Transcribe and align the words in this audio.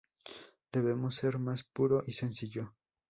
Debemos 0.71 1.13
ser 1.13 1.37
más 1.37 1.63
puro 1.63 2.03
y 2.07 2.13
sencillo. 2.13 2.73